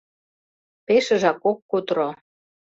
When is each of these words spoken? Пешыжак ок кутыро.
Пешыжак 0.85 1.39
ок 1.51 1.59
кутыро. 1.69 2.09